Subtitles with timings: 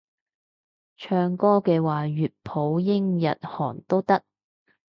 [0.97, 4.23] 唱歌嘅話粵普英日韓都得